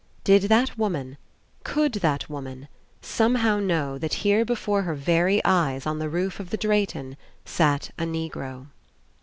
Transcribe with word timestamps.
Did 0.23 0.45
that 0.49 0.79
woman, 0.79 1.17
could 1.63 1.93
that 2.01 2.27
woman, 2.27 2.67
somehow 3.03 3.59
know 3.59 3.99
that 3.99 4.15
here 4.25 4.43
before 4.43 4.81
her 4.81 4.95
very 4.95 5.39
eyes 5.45 5.85
on 5.85 5.99
the 5.99 6.09
roof 6.09 6.39
of 6.39 6.49
the 6.49 6.57
Drayton 6.57 7.15
sat 7.45 7.91
a 7.99 8.03
Negro? 8.05 8.65